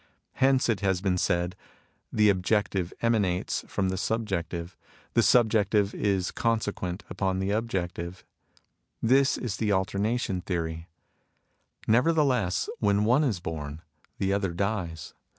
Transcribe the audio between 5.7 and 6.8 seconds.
is conse